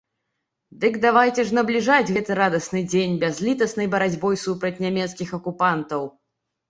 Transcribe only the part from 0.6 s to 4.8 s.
Дык давайце ж набліжаць гэты радасны дзень бязлітаснай барацьбой супраць